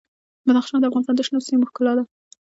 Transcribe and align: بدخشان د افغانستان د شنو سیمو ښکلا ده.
بدخشان 0.45 0.79
د 0.81 0.85
افغانستان 0.89 1.15
د 1.17 1.21
شنو 1.27 1.45
سیمو 1.47 1.69
ښکلا 1.69 1.93
ده. 1.97 2.03